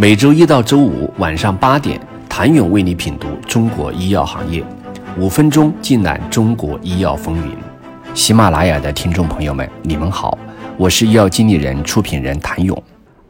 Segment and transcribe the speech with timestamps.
[0.00, 4.64] 每周一到周五晚上八点，谭勇为你品读中国医药行业，
[5.18, 7.56] 五分钟尽览中国医药风云。
[8.14, 10.38] 喜马拉雅的听众朋友们，你们好，
[10.76, 12.80] 我是医药经理人、出品人谭勇。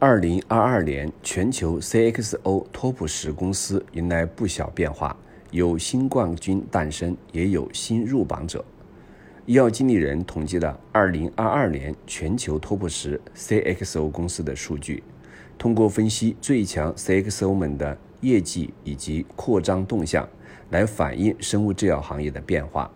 [0.00, 5.16] 二零二二年，全球 CXO 托普十公司迎来不小变化，
[5.52, 8.64] 有新冠军诞生，也有新入榜者。
[9.44, 15.04] 医药经理人统计了二零二二年全球托普时 CXO 公司的数据，
[15.58, 20.28] 通过分析最强 CXO 们的业绩以及扩张动向，
[20.70, 22.90] 来反映生物制药行业的变化。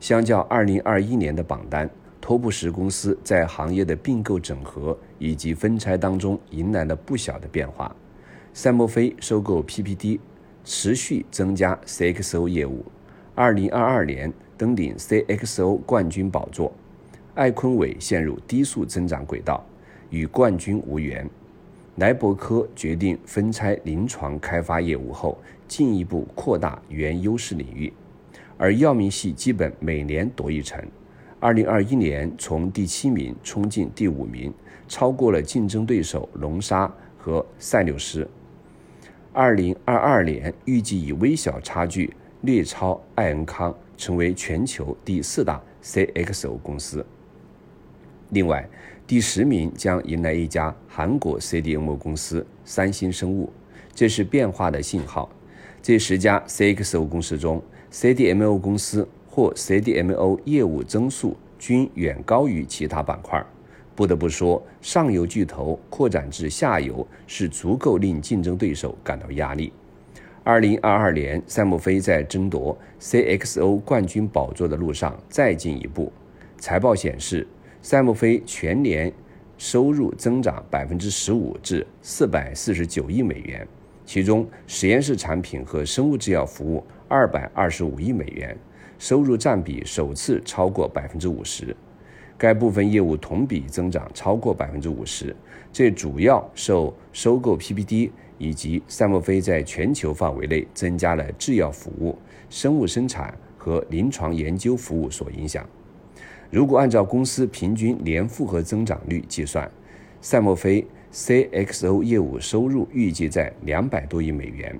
[0.00, 1.88] 相较二零二一年的榜单
[2.20, 7.94] 托布什公司在行业的并购整合以及分拆当中迎来了不小的变化。
[8.52, 10.20] 赛默菲收购 PPD，
[10.64, 12.84] 持续增加 CXO 业务。
[13.34, 14.32] 二零二二年。
[14.58, 16.72] 登顶 CXO 冠军宝座，
[17.36, 19.64] 艾坤伟陷入低速增长轨道，
[20.10, 21.30] 与冠军无缘。
[21.98, 27.92] 莱伯科决定分拆临床开发业务后，进一步扩大原优势领域。
[28.56, 30.80] 而药明系基本每年夺一城，
[31.40, 34.54] 二零二一年从第七名冲进第五名，
[34.86, 38.28] 超过了竞争对手龙沙和赛纽斯。
[39.32, 43.74] 二零二二年预计以微小差距略超艾恩康。
[43.98, 47.04] 成为全球第四大 CXO 公司。
[48.30, 48.68] 另外，
[49.06, 53.50] 第十名将迎来一家韩国 CDMO 公司三星生物，
[53.94, 55.30] 这是变化的信号。
[55.80, 63.42] 这十家 CXO 公司中，CDMO 公司或 CDMO 业务增速均远高于其他板块。
[63.94, 69.72] 不得不说，上游巨头扩展至下游是足够令竞争对手感到压力。
[70.44, 76.12] 二零二二年，赛默菲在争夺 CXO 冠军宝座的路上再进一步。
[76.58, 77.46] 财报显示，
[77.80, 79.12] 赛默菲全年
[79.56, 83.66] 收入增长百分之十五至四百四十九亿美元，
[84.04, 88.56] 其中实验室产品和生物制药服务二百二十五亿美元，
[88.98, 91.74] 收入占比首次超过百分之五十。
[92.36, 95.34] 该部分业务同比增长超过百分之五十，
[95.72, 98.10] 这主要受收购 PPD。
[98.40, 102.16] 以及赛默菲在全球范围内增加了制药服务、
[102.48, 105.68] 生物生产和临床研究服务所影响。
[106.50, 109.70] 如果按照公司平均年复合增长率计算，
[110.22, 114.78] 赛默菲 CXO 业务收入预计在两百多亿美元，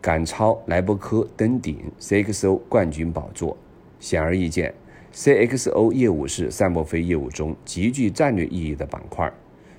[0.00, 3.56] 赶超莱伯科登顶 CXO 冠军宝座。
[3.98, 4.74] 显而易见
[5.14, 9.32] ，CXO 业务是赛默菲业务中极具战略意义的板块。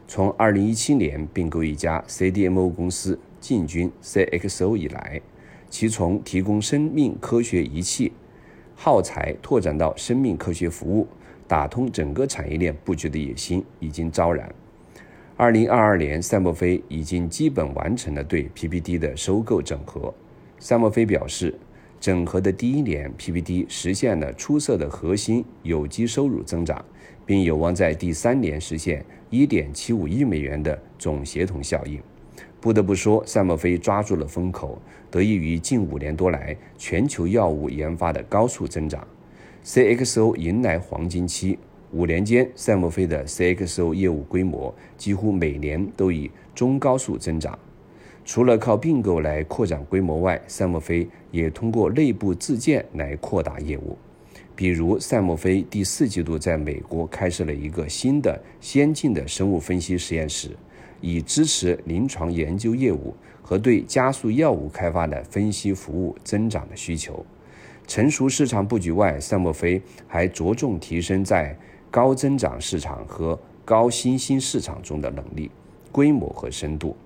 [0.07, 5.22] 从2017年并购一家 CDMO 公司进军 CXO 以来，
[5.69, 8.11] 其从提供生命科学仪器
[8.75, 11.08] 耗材拓展到生命科学服务，
[11.47, 14.53] 打通整个产业链布局的野心已经昭然。
[15.38, 20.14] 2022年，赛默菲已经基本完成了对 PPD 的收购整合。
[20.59, 21.53] 赛默菲表示，
[22.00, 26.84] 整合的第一年，PPD 实现了出色的核心有机收入增长。
[27.25, 32.00] 并有望在第三年实现1.75亿美元的总协同效应。
[32.66, 34.81] 不得不说，赛默菲抓住了风口，
[35.12, 39.08] 得益于近五年多来全球药物研发的高速增长
[39.64, 41.59] ，CXO 迎来黄金期。
[41.92, 47.56] 五年间，赛默菲的 CXO 业务规模几乎每年都以中高速增长。
[48.26, 53.96] 除了靠并购来扩展规模外，赛默菲也通过内部自建来扩大业务。
[54.56, 60.50] 比如，赛默菲第四季度在美国开设了一个新的先进的生物分析实验室，
[61.05, 67.23] 以支持临床研究业务和对加速药物开发的分析服务增长的需求。
[67.85, 71.55] 成熟市场布局外，赛默菲还着重提升在
[71.91, 75.51] 高增长市场和高新兴市场中的能力、
[75.91, 76.97] 规模和深度。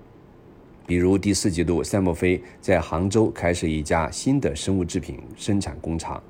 [0.86, 6.22] 比如，第四季度，赛默菲在杭州开设一家新的生物制品生产工厂。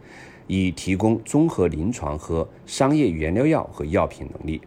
[0.49, 4.61] 以提供综合临床和商业原料药和药品能力。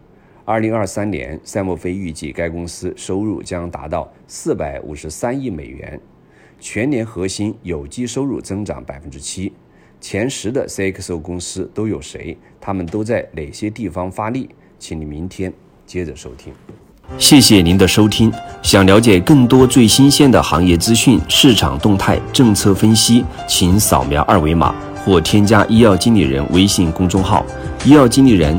[0.46, 5.98] 二零二三年，赛默菲预计该公司收入将达到四百五十三亿美元，
[6.60, 9.50] 全年核心有机收入增长百分之七。
[10.02, 12.36] 前十的 CXO 公司都有谁？
[12.60, 14.50] 他们都在哪些地方发力？
[14.78, 15.50] 请你明天
[15.86, 16.52] 接着收听。
[17.16, 18.30] 谢谢您的收听。
[18.62, 24.74] 想了解更多最新鲜的行业资讯、市场动态、政策分析，请扫描二维码。
[25.04, 27.44] 或添加医药经理人微信公众号
[27.84, 28.58] “医药经理人”，